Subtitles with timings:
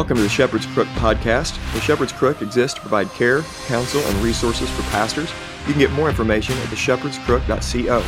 [0.00, 1.62] Welcome to the Shepherd's Crook podcast.
[1.74, 5.30] The Shepherd's Crook exists to provide care, counsel, and resources for pastors.
[5.66, 8.02] You can get more information at theshepherdscrook.co.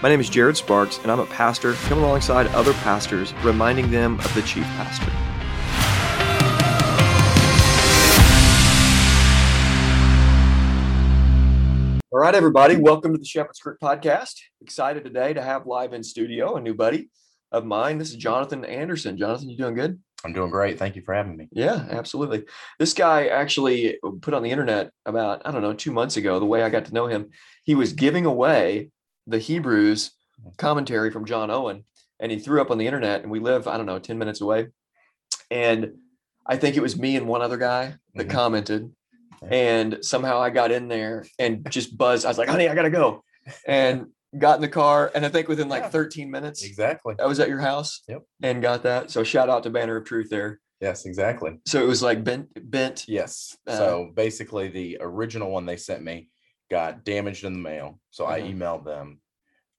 [0.00, 4.20] My name is Jared Sparks, and I'm a pastor coming alongside other pastors, reminding them
[4.20, 5.10] of the chief pastor.
[12.12, 14.34] All right, everybody, welcome to the Shepherd's Crook podcast.
[14.60, 17.10] Excited today to have live in studio a new buddy
[17.50, 17.98] of mine.
[17.98, 19.18] This is Jonathan Anderson.
[19.18, 19.98] Jonathan, you doing good?
[20.24, 20.78] I'm doing great.
[20.78, 21.48] Thank you for having me.
[21.52, 22.44] Yeah, absolutely.
[22.78, 26.46] This guy actually put on the internet about, I don't know, two months ago, the
[26.46, 27.30] way I got to know him,
[27.64, 28.90] he was giving away
[29.26, 30.12] the Hebrews
[30.58, 31.84] commentary from John Owen.
[32.20, 34.40] And he threw up on the internet, and we live, I don't know, 10 minutes
[34.40, 34.68] away.
[35.50, 35.94] And
[36.46, 38.30] I think it was me and one other guy that Mhm.
[38.30, 38.92] commented.
[39.44, 42.24] And somehow I got in there and just buzzed.
[42.24, 43.24] I was like, honey, I got to go.
[43.66, 44.06] And
[44.38, 45.10] got in the car.
[45.14, 45.88] And I think within like Yeah.
[45.90, 47.14] 13 minutes, Exactly.
[47.20, 48.22] I was at your house Yep.
[48.42, 49.10] and got that.
[49.10, 50.60] So shout out to Banner of Truth there.
[50.80, 51.58] Yes, exactly.
[51.66, 53.04] So it was like bent, bent.
[53.06, 53.56] Yes.
[53.66, 56.28] Uh, so basically, the original one they sent me
[56.70, 58.00] got damaged in the mail.
[58.10, 58.56] So I Mhm.
[58.58, 59.20] emailed them,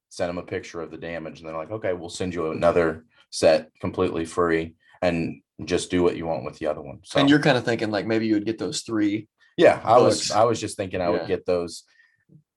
[0.10, 3.06] sent them a picture of the damage, and they're like, "Okay, we'll send you another
[3.32, 7.30] set completely free, and just do what you want with the other one." So And
[7.30, 9.28] you're kind of thinking like maybe you would get those three.
[9.58, 10.32] yeah, I was.
[10.32, 11.10] I was just thinking I Yeah.
[11.10, 11.84] would get those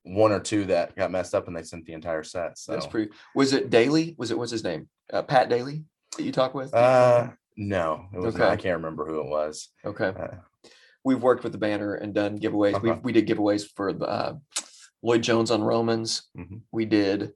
[0.07, 2.59] one or two that got messed up, and they sent the entire set.
[2.59, 3.11] So That's pretty.
[3.35, 4.15] Was it Daly?
[4.19, 4.89] Was it what's his name?
[5.13, 5.85] Uh, Pat Daly
[6.17, 6.73] that you talk with?
[6.75, 9.71] uh no, it was not, I can't remember who it was.
[9.85, 10.09] okay.
[10.09, 10.37] Uh,
[11.05, 12.83] We've worked with the banner and done giveaways.
[12.83, 13.01] We Okay.
[13.03, 14.35] we did giveaways for the uh,
[15.03, 16.25] Lloyd Jones on Romans.
[16.37, 16.63] Mhm.
[16.73, 17.33] We did.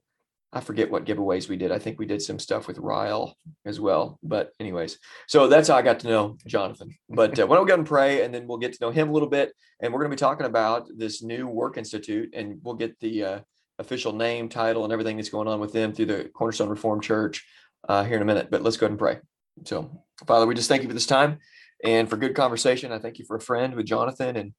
[0.53, 1.71] I forget what giveaways we did.
[1.71, 4.19] I think we did some stuff with Ryle as well.
[4.21, 6.93] But anyways, so that's how I got to know Jonathan.
[7.09, 9.09] But uh, why don't we go and pray, and then we'll get to know him
[9.09, 9.53] a little bit.
[9.81, 13.23] And we're going to be talking about this new work institute, and we'll get the
[13.23, 13.39] uh,
[13.79, 17.45] official name, title, and everything that's going on with them through the Cornerstone Reformed Church
[17.87, 18.51] uh, here in a minute.
[18.51, 19.19] But let's go ahead and pray.
[19.63, 21.39] So, Father, we just thank you for this time
[21.83, 22.91] and for good conversation.
[22.91, 24.53] I thank you for a friend with Jonathan and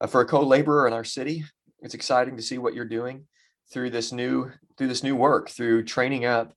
[0.00, 1.44] uh, for a co-laborer in our city.
[1.80, 3.26] It's exciting to see what you're doing
[3.72, 6.52] through this new through this new work, through training up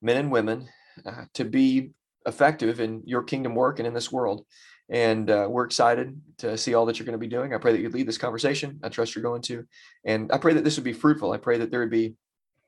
[0.00, 0.68] men and women
[1.06, 1.90] uh, to be
[2.26, 4.44] effective in your kingdom work and in this world.
[4.88, 7.54] And uh, we're excited to see all that you're going to be doing.
[7.54, 8.78] I pray that you lead this conversation.
[8.82, 9.64] I trust you're going to,
[10.04, 11.32] and I pray that this would be fruitful.
[11.32, 12.14] I pray that there would be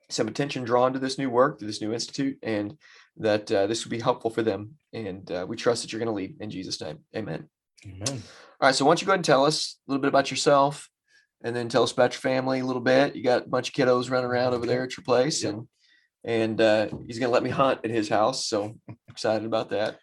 [0.08, 2.78] some attention drawn to this new work, to this new institute, and
[3.16, 4.74] that uh, this would be helpful for them.
[4.92, 7.00] And uh, we trust that you're going to lead in Jesus' name.
[7.14, 7.48] Amen.
[7.84, 8.22] Amen.
[8.60, 8.74] All right.
[8.74, 10.88] So why don't you go ahead and tell us a little bit about yourself
[11.44, 13.14] and then tell us about your family a little bit.
[13.14, 15.54] You got a bunch of kiddos running around over there at your place Yep.
[15.54, 15.68] and
[16.26, 18.46] and uh, he's going to let me hunt at his house.
[18.46, 18.74] So
[19.08, 19.98] excited about that.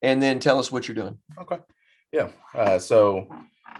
[0.00, 1.18] And then tell us what you're doing.
[1.38, 1.58] Okay.
[2.12, 2.30] Yeah.
[2.54, 3.28] Uh, so,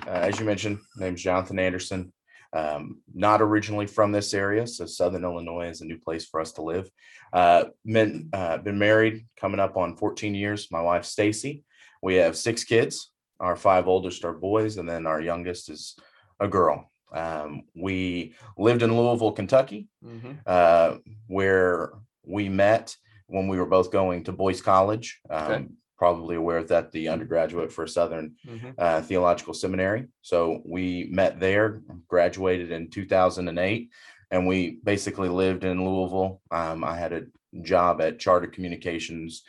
[0.07, 2.13] uh, as you mentioned, name's Jonathan Anderson.
[2.53, 6.53] Um, not originally from this area, so Southern Illinois is a new place for us
[6.53, 6.89] to live.
[7.33, 10.69] Uh, been uh, been married, coming up on 14 years.
[10.71, 11.65] My wife Stacy.
[12.03, 13.11] We have six kids.
[13.41, 15.97] Our five oldest are boys, and then our youngest is
[16.41, 16.91] a girl.
[17.21, 20.39] Um, we lived in Louisville, Kentucky, Mhm.
[20.47, 21.93] uh, where
[22.25, 22.95] we met
[23.27, 25.21] when we were both going to Boyce College.
[25.31, 25.67] Um, Okay.
[25.99, 28.75] Probably aware of that the undergraduate for Southern Mhm.
[28.77, 30.09] uh, Theological Seminary.
[30.21, 33.89] So we met there, graduated in 2008,
[34.31, 36.43] and we basically lived in Louisville.
[36.51, 37.27] Um, I had a
[37.63, 39.43] job at Charter Communications,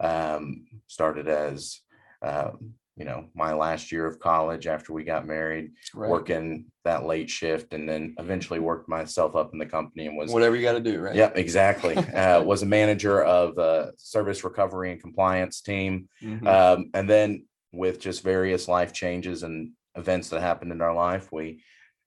[0.00, 1.82] um, started as,
[2.20, 2.50] uh,
[2.96, 6.10] you know, my last year of college after we got married, Right.
[6.10, 10.30] working that late shift, and then eventually worked myself up in the company and was
[10.30, 11.14] Whatever you got to do, right?
[11.14, 11.96] Yep, exactly.
[12.14, 16.08] uh, was a manager of uh, service recovery and compliance team.
[16.22, 16.46] Mhm.
[16.46, 21.30] Um, and then with just various life changes and events that happened in our life,
[21.32, 21.62] we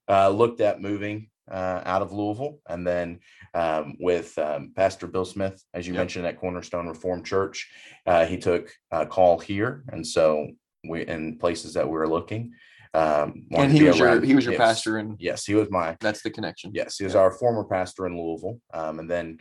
[0.08, 2.60] uh, looked at moving uh, out of Louisville.
[2.68, 3.20] And then
[3.54, 6.00] um, with um, Pastor Bill Smith, as you Yep.
[6.00, 7.68] mentioned at Cornerstone Reformed Church,
[8.06, 9.84] uh, he took a call here.
[9.88, 10.48] And so
[10.88, 12.52] we, in places that we were looking,
[12.94, 14.60] um, and he was your he was your yes.
[14.60, 16.70] pastor, and Yes, he was my that's the connection.
[16.74, 17.20] Yes, he was Yeah.
[17.20, 18.58] our former pastor in Louisville.
[18.72, 19.38] Um, and then,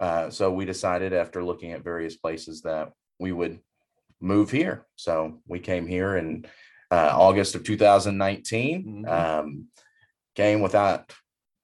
[0.00, 3.58] uh, so we decided after looking at various places that we would
[4.20, 4.86] move here.
[4.96, 6.46] So we came here in
[6.92, 9.04] uh, August of 2019.
[9.04, 9.08] Mhm.
[9.08, 9.68] Um,
[10.34, 11.12] came without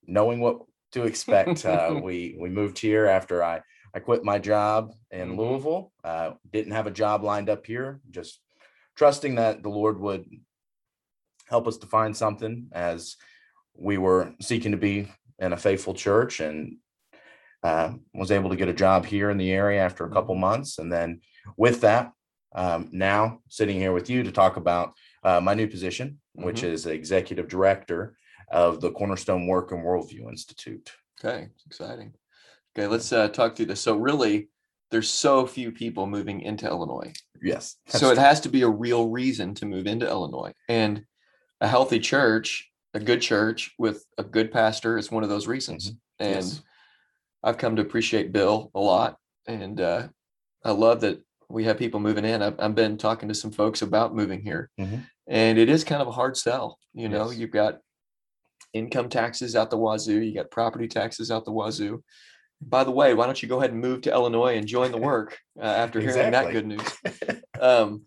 [0.06, 0.58] knowing what
[0.92, 1.64] to expect.
[1.64, 3.60] uh, we we moved here after I
[3.94, 5.36] I quit my job in Mhm.
[5.38, 5.92] Louisville.
[6.02, 8.00] Uh, didn't have a job lined up here.
[8.10, 8.40] Just
[8.98, 10.26] trusting that the Lord would
[11.46, 13.16] help us to find something as
[13.74, 15.08] we were seeking to be
[15.38, 16.76] in a faithful church and
[17.62, 20.78] uh, was able to get a job here in the area after a couple months.
[20.78, 21.20] And then
[21.56, 22.10] with that,
[22.54, 26.86] um, now sitting here with you to talk about uh, my new position, which is
[26.86, 28.16] executive director
[28.50, 30.90] of the Cornerstone Work and Worldview Institute.
[31.20, 32.14] Okay, it's exciting.
[32.76, 33.80] Okay, let's uh, talk through this.
[33.80, 34.48] So really,
[34.90, 37.12] there's so few people moving into Illinois.
[37.42, 37.76] Yes.
[37.88, 40.52] So it has to be a real reason to move into Illinois.
[40.68, 41.04] And
[41.60, 45.92] a healthy church, a good church with a good pastor is one of those reasons.
[46.18, 46.62] And Yes.
[47.42, 49.16] I've come to appreciate Bill a lot.
[49.46, 50.08] And uh,
[50.64, 52.42] I love that we have people moving in.
[52.42, 54.70] I've, I've been talking to some folks about moving here.
[54.80, 55.06] Mhm.
[55.26, 56.78] And it is kind of a hard sell.
[56.94, 57.38] You know, Yes.
[57.38, 57.78] you've got
[58.72, 62.02] income taxes out the wazoo, you got property taxes out the wazoo.
[62.60, 64.98] By the way, why don't you go ahead and move to Illinois and join the
[64.98, 66.82] work uh, after hearing that good news?
[67.60, 68.02] Um,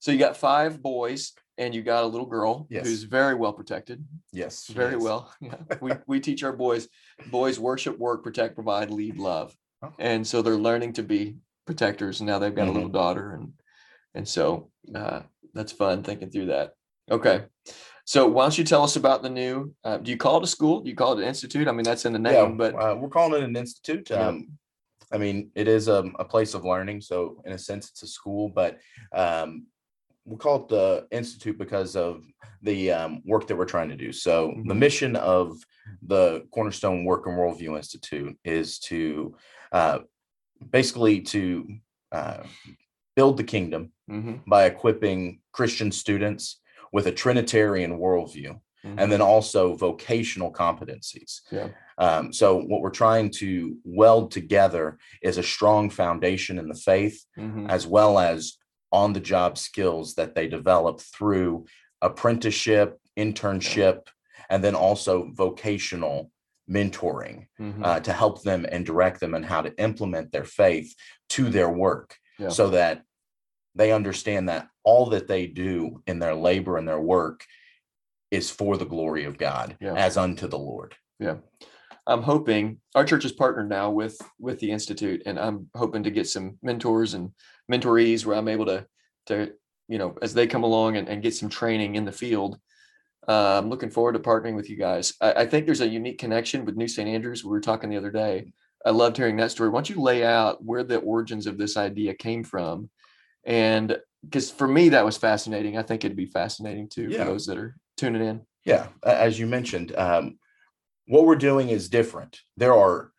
[0.00, 2.86] so you got five boys and you got a little girl Yes.
[2.86, 4.66] who's very well protected, yes.
[4.66, 5.02] very yes.
[5.02, 5.32] well.
[5.40, 5.54] Yeah.
[5.80, 6.88] We, we teach our boys,
[7.30, 9.54] boys worship, work, protect, provide, lead, love.
[9.82, 9.92] Oh.
[10.00, 11.36] And so they're learning to be
[11.66, 12.74] protectors and now they've got a Mm-hmm.
[12.74, 13.52] little daughter and,
[14.14, 15.20] and so, uh,
[15.54, 16.72] that's fun thinking through that.
[17.10, 17.44] Okay.
[18.06, 20.46] So why don't you tell us about the new, uh, do you call it a
[20.46, 20.80] school?
[20.80, 21.66] Do you call it an institute?
[21.66, 24.10] I mean, that's in the Yeah, name, but uh, we're calling it an institute.
[24.10, 24.28] Yeah.
[24.28, 24.52] Um,
[25.12, 27.00] I mean, it is a, a place of learning.
[27.00, 28.78] So in a sense, it's a school, but
[29.12, 29.66] um,
[30.24, 32.24] we call it the institute because of
[32.62, 34.12] the um, work that we're trying to do.
[34.12, 34.78] So the Mhm.
[34.78, 35.56] mission of
[36.02, 39.34] the Cornerstone Work and Worldview Institute is to
[39.72, 39.98] uh,
[40.70, 41.66] basically to
[42.12, 42.44] uh,
[43.16, 46.60] build the kingdom Mhm, by equipping Christian students
[46.96, 48.94] with a Trinitarian worldview mhm.
[48.96, 51.42] and then also vocational competencies.
[51.52, 51.68] Yeah.
[51.98, 57.18] Um, so what we're trying to weld together is a strong foundation in the faith,
[57.36, 58.56] Mhm, as well as
[58.92, 61.66] on-the-job skills that they develop through
[62.00, 63.98] apprenticeship, internship,
[64.48, 66.30] and then also vocational
[66.76, 67.84] mentoring mhm.
[67.84, 70.94] uh, to help them and direct them on how to implement their faith
[71.28, 72.08] to their work
[72.38, 72.48] Yeah.
[72.48, 73.02] so that
[73.76, 77.44] they understand that all that they do in their labor and their work
[78.30, 79.94] is for the glory of God Yeah.
[79.94, 80.94] as unto the Lord.
[81.20, 81.36] Yeah.
[82.08, 86.10] I'm hoping our church is partnered now with with the institute, and I'm hoping to
[86.10, 87.32] get some mentors and
[87.70, 88.86] mentorees where I'm able to
[89.26, 89.52] to
[89.88, 92.58] you know as they come along and, and get some training in the field.
[93.28, 95.14] Uh, I'm looking forward to partnering with you guys.
[95.20, 97.08] I, I think there's a unique connection with New St.
[97.08, 97.44] Andrews.
[97.44, 98.52] We were talking the other day.
[98.84, 99.68] I loved hearing that story.
[99.68, 102.88] Why don't you lay out where the origins of this idea came from?
[103.46, 105.78] And because for me that was fascinating.
[105.78, 107.20] I think it'd be fascinating too Yeah.
[107.24, 108.42] for those that are tuning in.
[108.64, 110.38] Yeah, as you mentioned, um,
[111.06, 112.40] what we're doing is different.
[112.56, 113.12] There are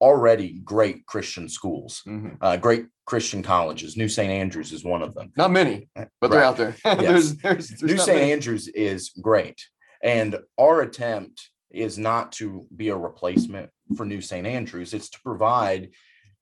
[0.00, 2.36] already great Christian schools, Mhm.
[2.40, 3.96] uh, great Christian colleges.
[3.96, 4.30] New St.
[4.30, 5.32] Andrews is one of them.
[5.36, 5.88] Not many,
[6.20, 6.74] but they're out there.
[6.84, 8.18] there's, there's, there's New St.
[8.18, 8.32] many.
[8.32, 9.60] Andrews is great.
[10.02, 14.46] And our attempt is not to be a replacement for New St.
[14.46, 14.94] Andrews.
[14.94, 15.90] It's to provide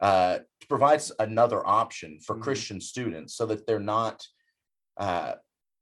[0.00, 2.42] uh, to provide another option for Mhm.
[2.42, 4.26] Christian students so that they're not
[4.98, 5.34] uh,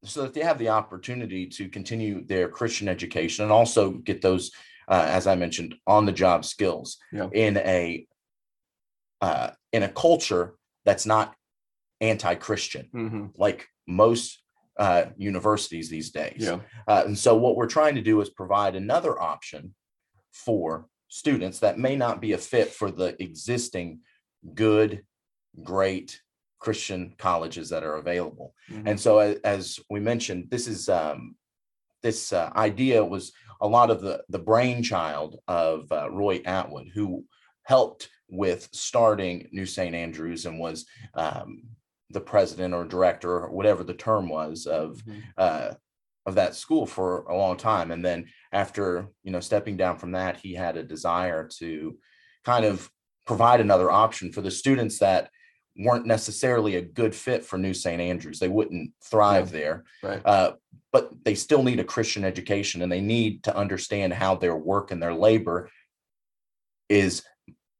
[0.05, 4.51] so that they have the opportunity to continue their Christian education and also get those,
[4.87, 7.31] uh, as I mentioned, on the job skills Yeah.
[7.33, 8.07] in a
[9.21, 11.35] uh, in a culture that's not
[12.01, 13.33] anti-Christian Mhm.
[13.37, 14.43] like most
[14.77, 16.35] uh, universities these days.
[16.43, 16.61] Yeah.
[16.89, 19.75] Uh, and so what we're trying to do is provide another option
[20.33, 20.89] for
[21.19, 24.01] students that may not be a fit for the existing
[24.53, 25.05] good,
[25.63, 26.21] great
[26.59, 28.53] Christian colleges that are available.
[28.69, 28.89] Mhm.
[28.89, 31.37] And so as we mentioned, this is um,
[32.03, 37.25] this uh, idea was a lot of the the brainchild of uh, Roy Atwood, who
[37.63, 39.95] helped with starting New St.
[39.95, 40.85] Andrews and was
[41.15, 41.63] um,
[42.11, 45.23] the president or director or whatever the term was of Mhm.
[45.39, 45.75] uh,
[46.27, 47.91] of that school for a long time.
[47.91, 51.99] And then after you know stepping down from that, he had a desire to
[52.45, 52.91] kind of
[53.27, 55.31] provide another option for the students that
[55.77, 58.01] weren't necessarily a good fit for New St.
[58.01, 58.39] Andrews.
[58.39, 60.23] They wouldn't thrive there, Right.
[60.25, 60.53] uh,
[60.93, 64.93] but they still need a Christian education and they need to understand how their work
[64.93, 65.69] and their labor
[66.89, 67.25] is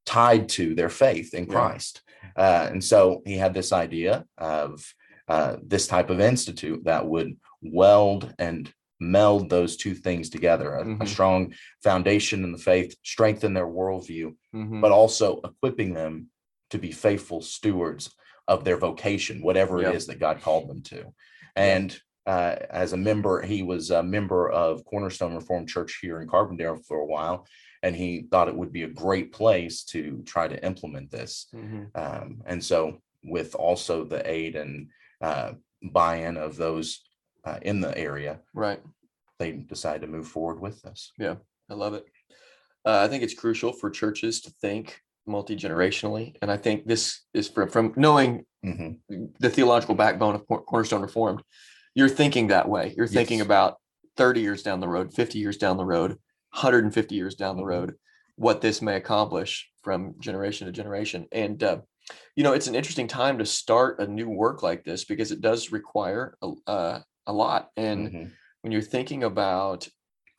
[0.07, 1.53] tied to their faith in Yeah.
[1.53, 2.03] Christ.
[2.37, 4.83] Uh, and so he had this idea of
[5.29, 10.83] uh, this type of institute that would weld and meld those two things together a,
[10.83, 11.09] a Mhm.
[11.09, 14.81] strong foundation in the faith, strengthen their worldview, Mhm.
[14.81, 16.31] but also equipping them
[16.71, 18.15] to be faithful stewards
[18.47, 19.91] of their vocation, whatever Yeah.
[19.91, 21.13] it is that God called them to.
[21.57, 26.29] And uh, as a member, he was a member of Cornerstone Reformed Church here in
[26.29, 27.47] Carbondale for a while,
[27.83, 31.49] and he thought it would be a great place to try to implement this.
[31.55, 31.91] Mhm.
[31.95, 34.89] Um, and so, with also the aid and
[35.21, 35.53] uh,
[35.83, 37.04] buy-in of those
[37.45, 38.81] uh, in the area, Right.
[39.39, 41.13] they decide to move forward with this.
[41.19, 41.37] Yeah,
[41.71, 42.07] I love it.
[42.85, 46.37] Uh, I think it's crucial for churches to think multi-generationally.
[46.43, 48.99] And I think this is from, from knowing Mhm.
[49.39, 51.43] the theological backbone of Cor- Cornerstone Reformed,
[51.95, 52.95] you're thinking that way.
[52.97, 53.47] You're thinking Yes.
[53.47, 53.79] about
[54.17, 56.19] 30 years down the road, 50 years down the road,
[56.53, 57.67] 150 years down the Mhm.
[57.69, 57.95] road,
[58.37, 61.27] what this may accomplish from generation to generation.
[61.33, 61.81] And uh,
[62.37, 65.41] you know, it's an interesting time to start a new work like this because it
[65.41, 67.71] does require a, uh, a lot.
[67.77, 68.31] And Mhm.
[68.63, 69.89] when you're thinking about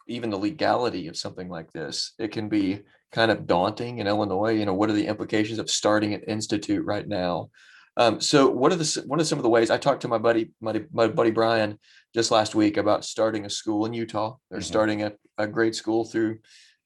[0.07, 4.51] even the legality of something like this, it can be kind of daunting in Illinois.
[4.51, 7.49] You know, what are the implications of starting an institute right now?
[7.97, 10.17] Um, so, what are the what are some of the ways I talked to my
[10.17, 11.79] buddy my, my buddy Brian
[12.13, 14.35] just last week about starting a school in Utah.
[14.51, 14.63] They're Mhm.
[14.63, 16.39] starting a, a grade school through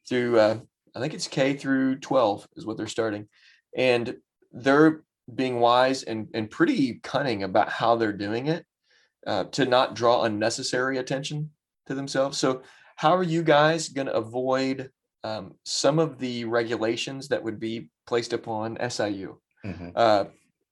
[0.08, 0.60] through uh,
[0.96, 3.27] I think it's K through 12 is what they're starting,
[3.75, 4.18] and
[4.51, 5.03] they're
[5.34, 8.65] being wise and and pretty cunning about how they're doing it
[9.27, 11.49] uh, to not draw unnecessary attention
[11.88, 12.38] to themselves.
[12.38, 12.61] So,
[12.95, 14.91] how are you guys going to avoid
[15.23, 19.38] um, some of the regulations that would be placed upon SIU?
[19.65, 19.91] Mhm.
[19.95, 20.25] Uh,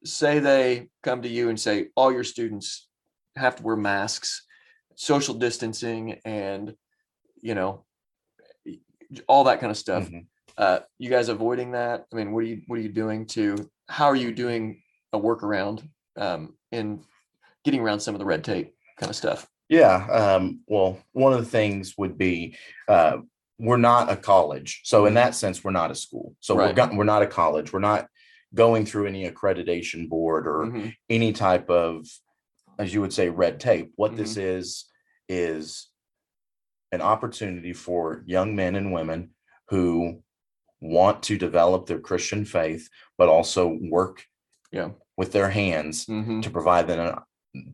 [0.04, 2.88] say they come to you and say all your students
[3.36, 4.46] have to wear masks,
[4.96, 6.76] social distancing, and
[7.42, 7.86] you know
[9.28, 10.10] all that kind of stuff.
[10.10, 10.28] Mhm.
[10.58, 12.06] Uh, you guys avoiding that?
[12.12, 13.70] I mean, what are you what are you doing to?
[13.88, 14.82] How are you doing
[15.14, 15.88] a workaround
[16.18, 17.04] um, in
[17.68, 19.46] getting around some of the red tape kind of stuff?
[19.68, 20.08] Yeah.
[20.08, 22.56] Um, well, one of the things would be
[22.88, 23.18] uh,
[23.60, 24.82] we're not a college.
[24.86, 26.34] So, in that sense, we're not a school.
[26.40, 26.76] So, we're, Right.
[26.76, 27.74] go- we're not a college.
[27.74, 28.08] We're not
[28.56, 32.08] going through any accreditation board or Mhm, any type of,
[32.80, 33.92] as you would say, red tape.
[33.98, 34.58] What this Mm-hmm.
[34.60, 34.86] is,
[35.28, 35.90] is
[36.94, 39.32] an opportunity for young men and women
[39.68, 40.24] who
[40.80, 44.24] want to develop their Christian faith, but also work
[44.72, 44.92] Yeah.
[45.18, 47.20] with their hands mhm, to provide them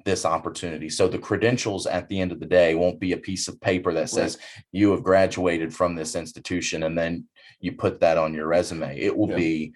[0.05, 0.89] this opportunity.
[0.89, 3.93] So the credentials at the end of the day won't be a piece of paper
[3.93, 4.37] that says
[4.71, 7.25] you have graduated from this institution and then
[7.59, 8.97] you put that on your resume.
[8.99, 9.35] It will Yeah.
[9.35, 9.73] be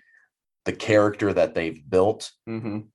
[0.65, 2.87] the character that they've built, mhm,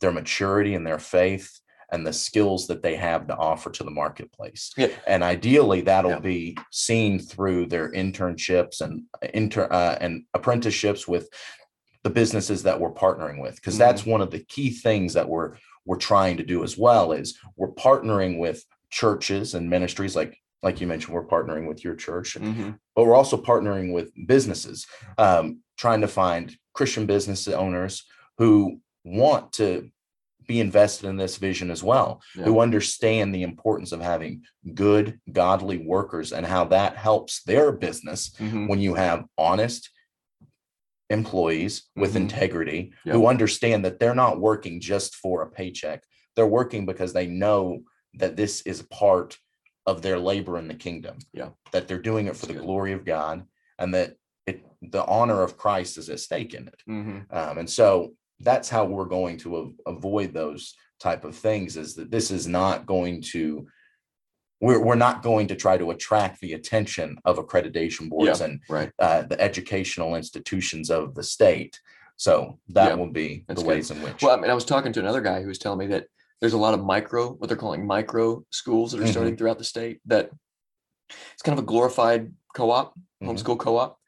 [0.00, 1.60] their maturity and their faith
[1.92, 4.72] and the skills that they have to offer to the marketplace.
[4.76, 4.88] Yeah.
[5.06, 6.18] And ideally that'll Yeah.
[6.18, 11.28] be seen through their internships and inter uh, and apprenticeships with
[12.02, 14.10] the businesses that we're partnering with because that's Mm-hmm.
[14.10, 15.54] one of the key things that we're
[15.86, 20.80] we're trying to do as well is we're partnering with churches and ministries like like
[20.80, 24.86] you mentioned we're partnering with your church mhm, but we're also partnering with businesses
[25.18, 28.04] um, trying to find christian business owners
[28.38, 29.88] who want to
[30.46, 32.44] be invested in this vision as well Yeah.
[32.44, 34.42] who understand the importance of having
[34.74, 39.90] good godly workers and how that helps their business mhm, when you have honest
[41.10, 42.22] employees with Mhm.
[42.22, 43.14] integrity Yep.
[43.14, 46.04] who understand that they're not working just for a paycheck.
[46.34, 47.84] They're working because they know
[48.14, 49.38] that this is part
[49.86, 51.18] of their labor in the kingdom.
[51.32, 51.50] Yeah.
[51.72, 52.64] That they're doing it for That's the good.
[52.64, 53.46] glory of God
[53.78, 56.82] and that it the honor of Christ is at stake in it.
[56.88, 61.76] mhm, Um, and so that's how we're going to av- avoid those type of things
[61.76, 63.66] is that this is not going to
[64.60, 68.90] we're, we're not going to try to attract the attention of accreditation boards and Right.
[68.98, 71.78] uh, the educational institutions of the state.
[72.16, 73.66] So that Yeah, will be the good.
[73.66, 74.22] ways in which.
[74.22, 76.06] Well, I mean, I was talking to another guy who was telling me that
[76.40, 79.10] there's a lot of micro, what they're calling micro schools that are Mhm.
[79.10, 80.00] starting throughout the state.
[80.06, 80.30] That
[81.32, 83.28] it's kind of a glorified co-op, Mhm.
[83.30, 83.98] homeschool co-op,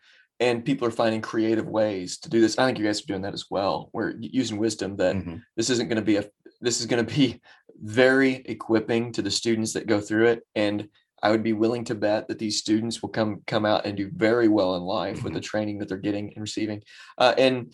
[0.40, 2.58] and people are finding creative ways to do this.
[2.58, 3.90] I think you guys are doing that as well.
[3.92, 5.42] We're using wisdom that Mhm.
[5.56, 6.24] this isn't going to be a
[6.60, 7.40] this is going to be
[7.80, 10.88] very equipping to the students that go through it and
[11.22, 14.10] i would be willing to bet that these students will come come out and do
[14.14, 16.82] very well in life with the training that they're getting and receiving.
[17.18, 17.72] Uh, and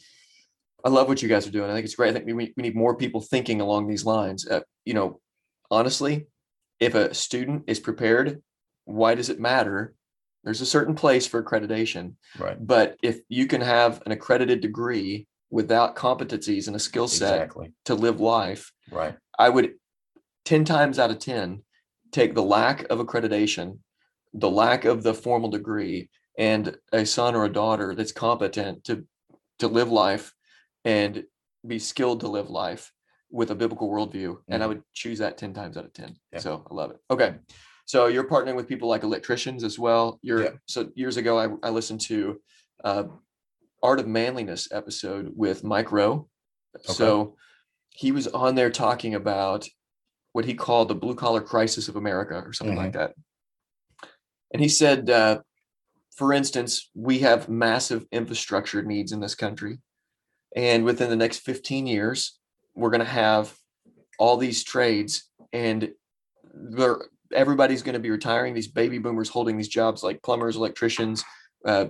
[0.84, 1.70] i love what you guys are doing.
[1.70, 2.10] I think it's great.
[2.10, 4.46] I think we, we need more people thinking along these lines.
[4.46, 5.20] Uh, you know
[5.70, 6.26] honestly
[6.80, 8.42] if a student is prepared
[8.84, 9.94] why does it matter?
[10.42, 12.16] There's a certain place for accreditation.
[12.38, 12.58] Right.
[12.60, 17.72] but if you can have an accredited degree without competencies and a skill set Exactly.
[17.86, 19.16] to live life, Right.
[19.38, 19.72] I would
[20.44, 21.62] 10 times out of 10
[22.12, 23.78] take the lack of accreditation,
[24.34, 26.08] the lack of the formal degree,
[26.38, 29.04] and a son or a daughter that's competent to
[29.58, 30.32] to live life
[30.84, 31.24] and
[31.66, 32.92] be skilled to live life
[33.30, 34.36] with a biblical worldview.
[34.48, 34.68] And I Mhm.
[34.68, 36.16] would choose that 10 times out of 10.
[36.32, 36.40] Yeah.
[36.40, 36.98] So I love it.
[37.10, 37.36] Okay.
[37.86, 40.18] So you're partnering with people like electricians as well.
[40.22, 40.50] You're Yeah.
[40.66, 42.40] so years ago I, I listened to
[42.82, 43.04] uh
[43.82, 46.28] Art of Manliness episode with Mike Rowe.
[46.82, 47.36] So
[47.90, 49.68] he was on there talking about
[50.34, 53.14] what he called the blue collar crisis of America or something like that.
[54.52, 55.40] And he said, uh,
[56.16, 59.78] for instance, we have massive infrastructure needs in this country.
[60.56, 62.36] And within the next 15 years,
[62.74, 63.56] we're going to have
[64.18, 65.92] all these trades and
[67.32, 68.54] everybody's going to be retiring.
[68.54, 71.24] These baby boomers holding these jobs like plumbers, electricians,
[71.64, 71.86] uh,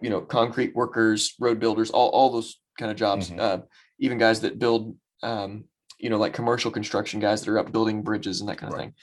[0.00, 3.40] you know, concrete workers, road builders, all, all those kind of jobs, Mhm.
[3.40, 3.58] uh,
[3.98, 5.64] even guys that build, um,
[5.98, 8.78] you know, like commercial construction guys that are up building bridges and that kind of
[8.78, 8.86] Right.
[8.86, 8.94] thing.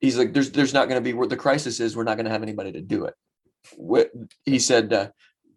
[0.00, 1.96] He's like, there's, there's not going to be where the crisis is.
[1.96, 3.14] We're not going to have anybody to do it.
[3.76, 4.10] What
[4.44, 5.08] he said, uh,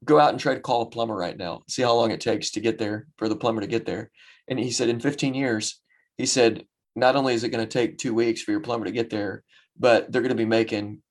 [0.04, 1.62] go out and try to call a plumber right now.
[1.70, 4.12] See how long it takes to get there for the plumber to get there.
[4.50, 5.82] And he said, in 15 years,
[6.18, 8.92] he said, not only is it going to take two weeks for your plumber to
[8.92, 9.44] get there,
[9.80, 11.02] but they're going to be making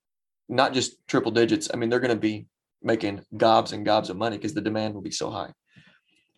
[0.49, 1.71] not just triple digits.
[1.73, 2.47] I mean, they're going to be
[2.83, 5.53] making gobs and gobs of money because the demand will be so high.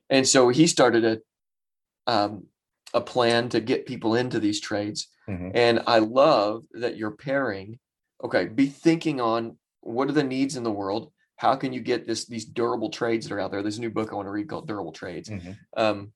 [0.08, 1.18] And so he started a
[2.06, 2.46] um,
[2.94, 5.08] a plan to get people into these trades.
[5.28, 5.50] Mhm.
[5.54, 7.78] And I love that you're pairing.
[8.22, 11.12] Okay, be thinking on what are the needs in the world.
[11.36, 13.60] How can you get this these durable trades that are out there?
[13.62, 15.28] There's a new book I want to read called Durable Trades.
[15.28, 15.56] Mhm.
[15.76, 16.12] Um,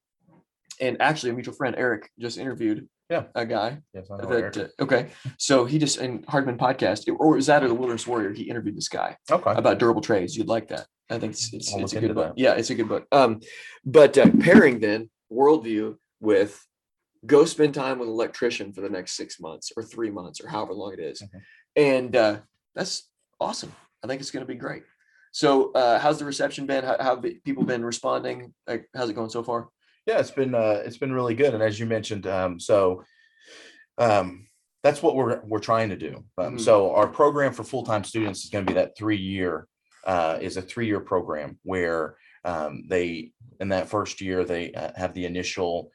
[0.80, 3.24] and actually, a mutual friend Eric just interviewed Yeah.
[3.34, 5.08] a guy Yes, that uh, okay.
[5.38, 8.32] So he just in Hardman podcast, or is that or the Wilderness Warrior?
[8.32, 9.52] He interviewed this guy Okay.
[9.52, 10.36] about durable trades.
[10.36, 10.86] You'd like that.
[11.10, 12.36] I think it's it's, it's a good book.
[12.36, 12.38] that.
[12.38, 13.06] Yeah, it's a good book.
[13.10, 13.40] Um,
[13.84, 16.64] but uh, pairing then worldview with
[17.26, 20.48] go spend time with an electrician for the next six months or three months or
[20.48, 21.22] however long it is.
[21.76, 22.38] And uh,
[22.74, 23.08] that's
[23.40, 23.72] awesome.
[24.02, 24.84] I think it's going to be great.
[25.32, 26.84] So, uh, how's the reception been?
[26.84, 28.54] How, how have people been responding?
[28.66, 29.68] Like, how's it going so far?
[30.06, 33.04] Yeah, it's been uh, it's been really good, and as you mentioned, um, so
[33.98, 34.46] um,
[34.82, 36.24] that's what we're we're trying to do.
[36.38, 36.60] Um, Mhm.
[36.60, 39.66] So our program for full time students is going to be that three year
[40.06, 44.92] uh, is a three year program where um, they in that first year they uh,
[44.96, 45.90] have the initial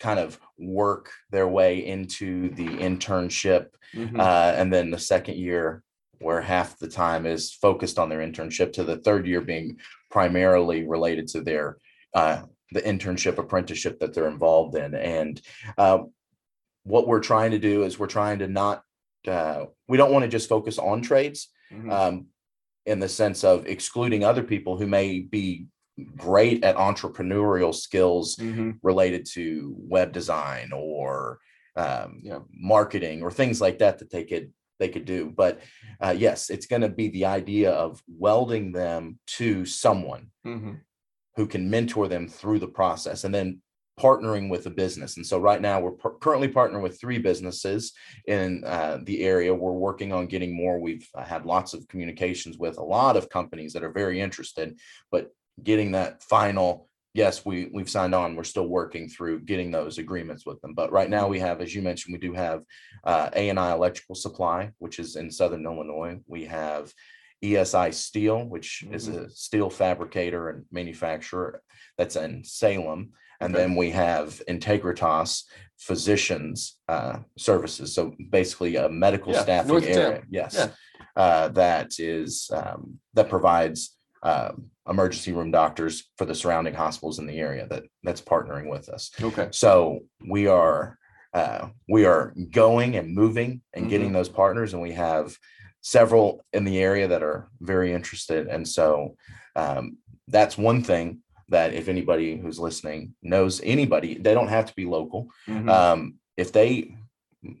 [0.00, 4.18] kind of work their way into the internship Mhm.
[4.18, 5.82] uh, and then the second year
[6.18, 9.78] where half the time is focused on their internship to the third year being
[10.10, 11.78] primarily related to their
[12.14, 12.42] uh,
[12.72, 15.40] the internship apprenticeship that they're involved in and
[15.78, 15.98] uh,
[16.84, 18.82] what we're trying to do is we're trying to not
[19.28, 21.90] uh, we don't want to just focus on trades Mhm.
[21.92, 22.26] um,
[22.86, 25.66] in the sense of excluding other people who may be
[26.16, 28.78] great at entrepreneurial skills Mhm.
[28.82, 31.38] related to web design or
[31.76, 35.30] um, marketing or things like that that they could they could do.
[35.30, 35.60] But
[36.00, 40.80] uh, yes, it's going to be the idea of welding them to someone Mhm.
[41.36, 43.62] who can mentor them through the process, and then
[44.00, 45.16] partnering with a business.
[45.16, 47.92] And so right now we're par- currently partnering with three businesses
[48.26, 49.54] in uh, the area.
[49.54, 50.80] We're working on getting more.
[50.80, 54.78] We've uh, had lots of communications with a lot of companies that are very interested,
[55.10, 55.30] but
[55.62, 60.46] getting that final yes we we've signed on we're still working through getting those agreements
[60.46, 62.62] with them but right now we have as you mentioned we do have
[63.04, 66.92] uh, a&i electrical supply which is in southern illinois we have
[67.44, 71.60] esi steel which is a steel fabricator and manufacturer
[71.98, 73.10] that's in salem
[73.40, 73.62] and Okay.
[73.64, 75.42] then we have integritas
[75.78, 79.96] physicians uh, services so basically a medical Yeah, staffing north town.
[79.98, 80.68] area yes Yeah.
[81.16, 87.26] uh, that is um, that provides um, emergency room doctors for the surrounding hospitals in
[87.26, 89.10] the area that that's partnering with us.
[89.20, 89.48] Okay.
[89.52, 90.98] So we are
[91.34, 95.36] uh, we are going and moving and getting those partners, and we have
[95.80, 98.48] several in the area that are very interested.
[98.48, 99.16] And so
[99.56, 99.96] um,
[100.28, 104.84] that's one thing that if anybody who's listening knows anybody, they don't have to be
[104.84, 105.68] local Mhm.
[105.70, 106.94] um, if they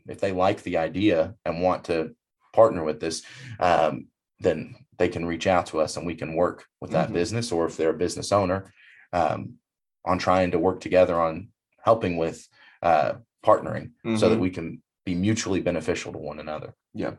[0.06, 2.14] if they like the idea and want to
[2.54, 3.22] partner with this
[3.58, 4.06] um,
[4.38, 7.14] then they can reach out to us and we can work with that Mhm.
[7.14, 8.72] business or if they're a business owner
[9.12, 9.58] um,
[10.04, 11.48] on trying to work together on
[11.84, 12.46] helping with
[12.82, 14.40] uh, partnering so that Mhm.
[14.40, 17.14] we can be mutually beneficial to one another Yeah.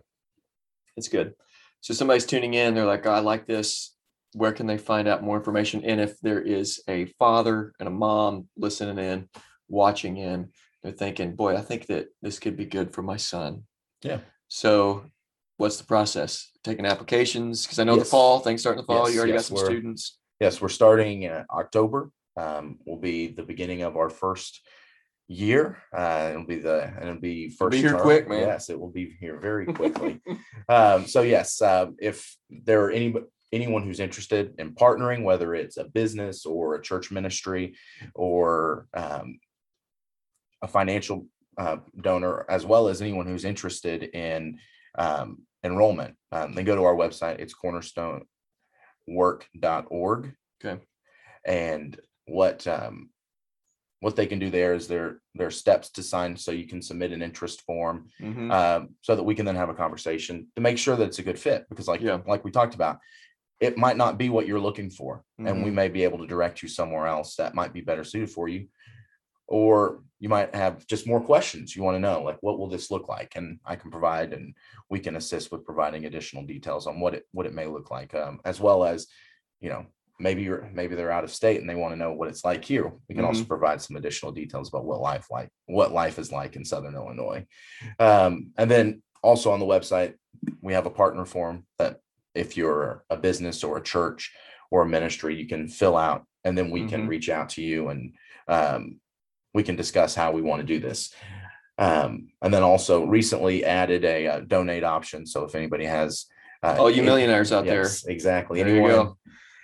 [0.96, 1.34] It's good.
[1.82, 3.96] So somebody's tuning in, they're like, "Oh, I like this.
[4.34, 5.84] Where can they find out more information?
[5.84, 9.30] And if there is a father and a mom listening in,
[9.68, 10.52] watching in,
[10.84, 13.66] they're thinking, boy, I think that this could be good for my son.
[14.04, 14.20] Yeah.
[14.48, 15.06] So
[15.64, 16.52] what's the process?
[16.64, 17.64] Taking applications?
[17.66, 19.06] Because I know the fall, things start in the fall.
[19.06, 20.18] Yes, you already yes, got some students.
[20.40, 24.62] yes we're starting in october um, will be the beginning of our first
[25.30, 28.02] year uh, it'll be the and it'll be It'll first be here term.
[28.02, 28.40] quick, man.
[28.40, 30.22] yes it will be here very quickly
[30.68, 33.14] um, so yes, uh, if there are any
[33.52, 37.76] anyone who's interested in partnering, whether it's a business or a church ministry
[38.16, 39.40] or um,
[40.64, 44.58] a financial uh, donor, as well as anyone who's interested in
[44.98, 47.40] um, enrollment, um, then go to our website.
[47.40, 50.34] It's cornerstonework.org.
[50.64, 50.82] Okay.
[51.46, 53.10] And what um,
[54.00, 56.82] what they can do there is there there are steps to sign, so you can
[56.82, 58.52] submit an interest form Mhm.
[58.52, 61.24] um, so that we can then have a conversation to make sure that it's a
[61.24, 61.66] good fit.
[61.70, 62.20] Because, like Yeah.
[62.28, 63.00] like we talked about,
[63.60, 65.74] it might not be what you're looking for, and we Mhm.
[65.74, 68.68] may be able to direct you somewhere else that might be better suited for you.
[69.48, 72.90] Or you might have just more questions you want to know, like what will this
[72.90, 74.56] look like, and I can provide, and
[74.90, 78.16] we can assist with providing additional details on what it what it may look like,
[78.16, 79.08] um, as well as,
[79.60, 79.86] you know,
[80.20, 82.64] maybe you're maybe they're out of state and they want to know what it's like
[82.64, 82.94] here.
[83.10, 86.56] We can also provide some additional details about what life like what life is like
[86.56, 87.46] in Southern Illinois.
[88.00, 90.14] Um, and then also on the website,
[90.62, 92.00] we have a partner form that
[92.34, 94.32] if you're a business or a church
[94.72, 97.10] or a ministry, you can fill out and then we can Mhm.
[97.10, 98.16] reach out to you and
[98.48, 99.00] um,
[99.54, 101.14] we can discuss how we want to do this.
[101.78, 105.26] Um, and then also recently added a uh, donate option.
[105.26, 106.26] So if anybody has
[106.62, 107.88] uh, All you any- millionaires out there.
[108.08, 108.62] Exactly.
[108.64, 109.14] There anyone,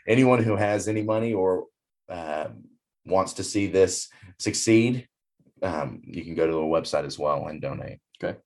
[0.07, 1.65] anyone who has any money or
[2.09, 2.63] um
[3.05, 5.07] wants to see this succeed,
[5.61, 7.99] um, you can go to the website as well and donate.
[8.21, 8.37] Okay.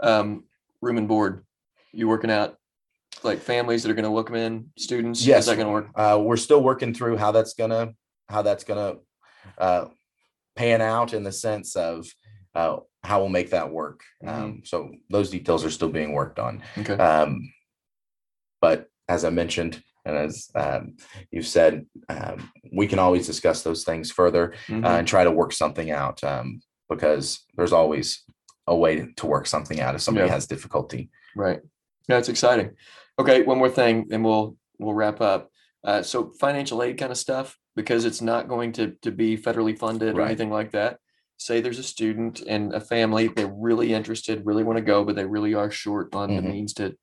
[0.00, 0.44] Um,
[0.80, 1.44] room and board,
[1.92, 2.56] you working out
[3.22, 5.26] like families that are gonna welcome in students?
[5.26, 5.40] Yes.
[5.40, 5.88] Is that gonna work?
[5.94, 7.94] Uh, we're still working through how that's gonna
[8.28, 8.94] how that's gonna
[9.58, 9.86] uh,
[10.56, 12.06] pan out in the sense of
[12.54, 14.02] uh, how we'll make that work.
[14.22, 14.28] Mhm.
[14.28, 16.62] Um, so those details are still being worked on.
[16.78, 17.52] Okay, Um,
[18.60, 20.96] but as I mentioned, and as um,
[21.30, 24.84] you've said, um, we can always discuss those things further Mhm.
[24.84, 28.24] uh, and try to work something out um, because there's always
[28.66, 30.34] a way to work something out if somebody Yeah.
[30.34, 31.10] has difficulty.
[31.36, 31.60] right.
[32.08, 32.76] Yeah, it's exciting.
[33.18, 35.48] Okay, one more thing, and we'll, we'll wrap up.
[35.84, 39.78] Uh, so financial aid kind of stuff, because it's not going to, to be federally
[39.78, 40.98] funded or anything like that.
[41.38, 45.16] Say there's a student and a family, they're really interested, really want to go, but
[45.16, 46.50] they really are short on the Mhm.
[46.50, 46.94] means to,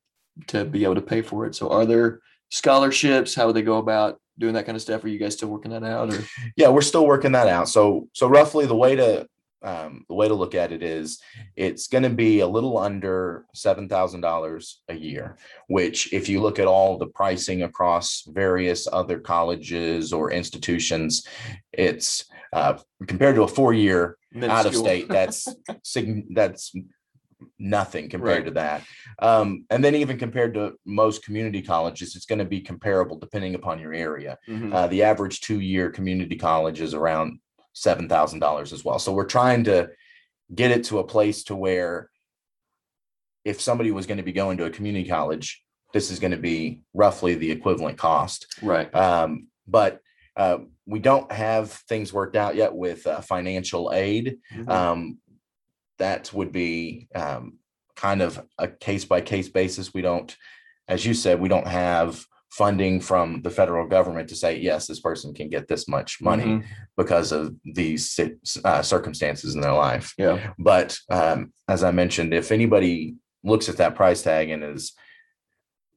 [0.47, 1.55] to be able to pay for it.
[1.55, 3.35] So are there scholarships?
[3.35, 5.03] How would they go about doing that kind of stuff?
[5.03, 6.23] Are you guys still working that out or?
[6.55, 7.67] Yeah, we're still working that out.
[7.67, 9.27] So so roughly the way to
[9.61, 11.19] um, the way to look at it is
[11.55, 15.37] it's going to be a little under seven thousand dollars a year.
[15.67, 21.25] Which, if you look at all the pricing across various other colleges or institutions,
[21.73, 25.47] it's uh, compared to a four year out of state, That's
[26.33, 26.73] that's
[27.57, 28.45] nothing compared Right.
[28.45, 28.83] to that.
[29.19, 33.55] Um, and then even compared to most community colleges, it's going to be comparable depending
[33.55, 34.37] upon your area.
[34.47, 34.73] Mhm.
[34.73, 37.39] Uh, the average two-year community college is around
[37.79, 38.99] seven thousand dollars as well.
[38.99, 39.89] So we're trying to
[40.53, 42.09] get it to a place to where
[43.45, 45.63] if somebody was going to be going to a community college,
[45.93, 48.47] this is going to be roughly the equivalent cost.
[48.61, 48.93] Right.
[48.93, 50.01] Um, but
[50.35, 54.39] uh, we don't have things worked out yet with uh, financial aid.
[54.53, 54.69] Mhm.
[54.69, 55.17] Um,
[55.97, 57.59] that would be um,
[57.95, 59.93] kind of a case by case basis.
[59.93, 60.35] We don't,
[60.87, 64.99] as you said, we don't have funding from the federal government to say, yes, this
[64.99, 66.63] person can get this much money Mhm.
[66.97, 68.19] because of these
[68.65, 70.13] uh, circumstances in their life.
[70.17, 70.53] Yeah.
[70.57, 74.93] But um, as I mentioned, if anybody looks at that price tag and is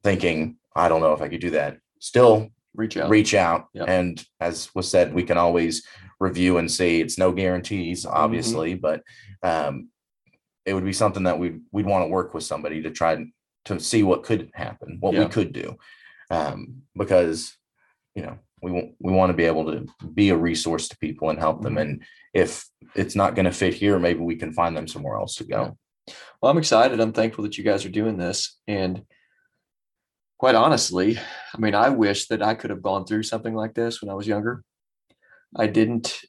[0.03, 3.09] thinking, I don't know if I could do that, still Reach out.
[3.09, 3.67] reach out.
[3.73, 3.85] Yep.
[3.87, 5.85] And as was said, we can always
[6.19, 7.01] review and see.
[7.01, 8.15] It's no guarantees, Mm-hmm.
[8.15, 9.01] obviously, but
[9.43, 9.89] um,
[10.65, 13.23] it would be something that we we'd want to work with somebody to try
[13.65, 15.77] to see what could happen, what we could do,
[16.33, 17.55] um, because
[18.15, 21.29] you know we want we want to be able to be a resource to people
[21.29, 21.75] and help them.
[21.75, 21.81] Mhm.
[21.81, 22.65] And if
[22.95, 25.77] it's not going to fit here, maybe we can find them somewhere else to go.
[26.41, 26.99] Well, I'm excited.
[26.99, 28.57] I'm thankful that you guys are doing this.
[28.67, 29.03] And
[30.37, 31.17] quite honestly,
[31.53, 34.15] I mean, I wish that I could have gone through something like this when I
[34.15, 34.63] was younger.
[35.55, 36.19] I didn't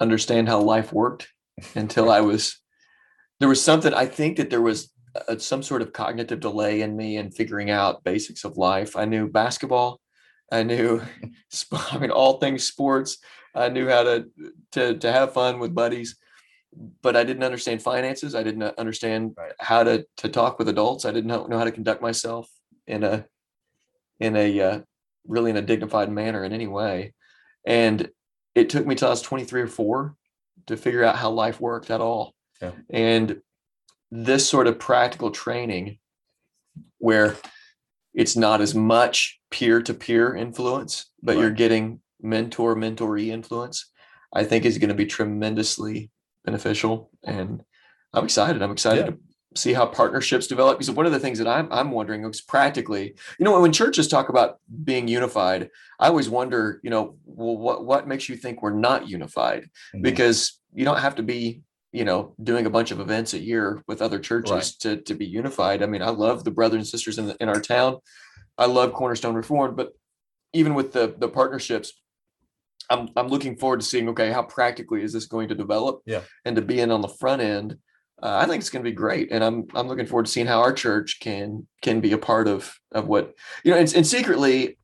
[0.00, 1.28] understand how life worked
[1.74, 2.60] until I was,
[3.40, 4.90] there was something, I think that there was
[5.28, 8.96] uh some sort of cognitive delay in me in figuring out basics of life.
[8.96, 10.00] I knew basketball.
[10.52, 11.02] I knew,
[11.72, 13.18] I mean, all things sports.
[13.54, 14.26] I knew how to,
[14.72, 16.16] to, to have fun with buddies
[17.02, 18.34] but I didn't understand finances.
[18.34, 19.52] I didn't understand Right.
[19.58, 21.04] how to to talk with adults.
[21.04, 22.50] I didn't know, how to conduct myself
[22.86, 23.24] in a
[24.20, 24.80] in a uh,
[25.26, 27.14] really in a dignified manner in any way.
[27.64, 28.10] And
[28.54, 30.14] it took me till I was 23 or 4
[30.66, 32.34] to figure out how life worked at all.
[32.60, 32.72] Yeah.
[32.90, 33.40] And
[34.10, 35.98] this sort of practical training
[36.98, 37.36] where
[38.14, 43.90] it's not as much peer to peer influence, but you're getting mentor mentoree influence,
[44.32, 46.10] I think is going to be tremendously
[46.44, 47.10] beneficial.
[47.24, 47.62] And
[48.14, 48.62] I'm excited.
[48.62, 49.10] I'm excited Yeah.
[49.12, 49.18] to
[49.54, 50.78] see how partnerships develop.
[50.78, 54.08] Because one of the things that I'm I'm wondering is practically, you know, when churches
[54.08, 55.68] talk about being unified,
[56.00, 59.68] I always wonder, you know, well, what what makes you think we're not unified?
[59.94, 60.02] Mhm.
[60.02, 63.82] Because you don't have to be, you know, doing a bunch of events a year
[63.86, 64.74] with other churches Right.
[64.80, 65.82] to to be unified.
[65.82, 67.98] I mean, I love the brothers and sisters in the, in our town.
[68.58, 69.92] I love Cornerstone Reformed, but
[70.52, 71.92] even with the the partnerships,
[72.90, 76.22] I'm I'm looking forward to seeing okay how practically is this going to develop Yeah.
[76.44, 77.76] and to be in on the front end.
[78.22, 80.46] Uh, I think it's going to be great, and I'm I'm looking forward to seeing
[80.46, 84.06] how our church can can be a part of of what you know, and, and
[84.06, 84.78] secretly,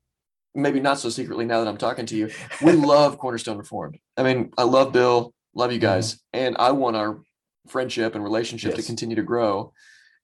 [0.55, 2.29] maybe not so secretly now that I'm talking to you,
[2.63, 3.97] we love Cornerstone Reformed.
[4.19, 7.21] I mean, I love Bill, love you guys, and I want our
[7.69, 9.73] friendship and relationship to continue to grow.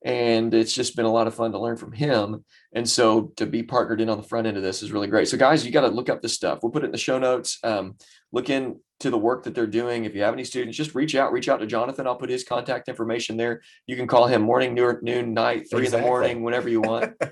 [0.05, 2.45] And it's just been a lot of fun to learn from him.
[2.73, 5.27] And so to be partnered in on the front end of this is really great.
[5.27, 6.61] So guys, you got to look up this stuff.
[6.63, 7.59] We'll put it in the show notes.
[7.65, 7.97] Um,
[8.31, 10.05] look into the work that they're doing.
[10.05, 12.07] If you have any students, just reach out, reach out to Jonathan.
[12.07, 13.61] I'll put his contact information there.
[13.89, 17.15] You can call him morning, noon, night, three in the morning, whenever you want.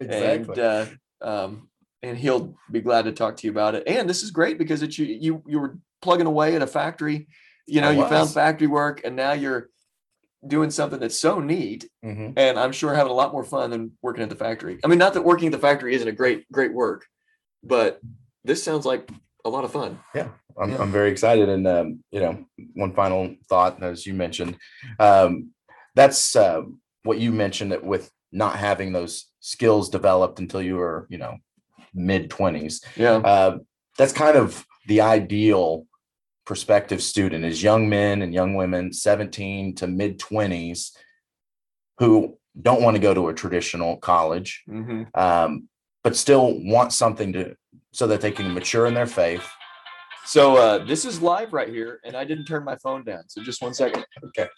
[0.00, 0.86] And uh,
[1.20, 1.68] um,
[2.02, 3.82] and he'll be glad to talk to you about it.
[3.86, 7.28] And this is great because it's you you you were plugging away at a factory,
[7.66, 9.68] you know, you found factory work, and now you're
[10.46, 12.32] doing something that's so neat Mhm.
[12.36, 14.78] and I'm sure having a lot more fun than working at the factory.
[14.82, 17.06] I mean, not that working at the factory isn't a great, great work,
[17.62, 18.00] but
[18.42, 19.10] this sounds like
[19.44, 19.98] a lot of fun.
[20.14, 20.78] I'm, Yeah.
[20.82, 21.48] I'm very excited.
[21.50, 24.56] And, um, you know, one final thought, as you mentioned,
[24.98, 25.50] um,
[25.94, 26.62] that's uh,
[27.02, 31.36] what you mentioned that with not having those skills developed until you were, you know,
[31.92, 32.82] mid 20s.
[32.96, 33.16] Yeah.
[33.16, 33.58] Uh,
[33.98, 35.86] that's kind of the ideal
[36.50, 40.90] prospective student is young men and young women 17 to mid 20s
[41.98, 45.68] who don't want to go to a traditional college hmm um,
[46.02, 47.54] but still want something to
[47.92, 49.46] so that they can mature in their faith
[50.26, 53.22] So uh, this is live right here, and I didn't turn my phone down.
[53.28, 54.04] So just one second.
[54.28, 54.48] Okay.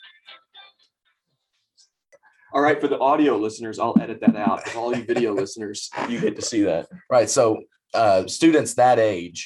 [2.53, 4.69] All right, for the audio listeners, I'll edit that out.
[4.69, 6.89] For all you video listeners, you get to see that.
[7.09, 7.31] Right.
[7.31, 7.63] So
[7.95, 9.41] uh, students that age,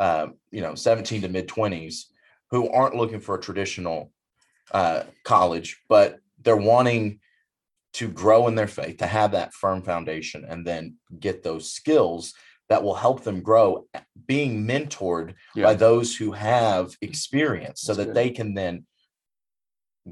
[0.00, 2.06] uh, you know, 17 to mid 20s,
[2.50, 4.10] who aren't looking for a traditional
[4.72, 7.20] uh, college, but they're wanting
[7.92, 12.32] to grow in their faith, to have that firm foundation, and then get those skills
[12.70, 13.84] that will help them grow,
[14.26, 18.14] being mentored by those who have experience so That's that good.
[18.14, 18.86] they can then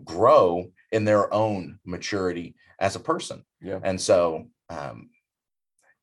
[0.05, 3.45] grow in their own maturity as a person.
[3.63, 3.79] Yeah.
[3.83, 5.11] And so, um,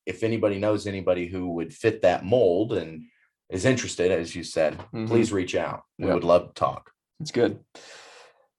[0.06, 3.04] if anybody knows anybody who would fit that mold and
[3.49, 5.08] is interested, as you said, Mhm.
[5.08, 5.84] please reach out.
[5.99, 6.13] We Yeah.
[6.15, 6.91] would love to talk.
[7.19, 7.63] That's good.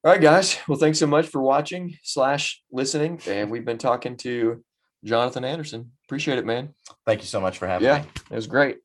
[0.05, 0.59] All right, guys.
[0.69, 3.21] Well, thanks so much for watching slash listening.
[3.27, 4.63] And we've been talking to
[5.05, 5.93] Jonathan Anderson.
[6.07, 6.75] Appreciate it, man.
[7.05, 8.09] Thank you so much for having Yeah, me.
[8.31, 8.79] it was great.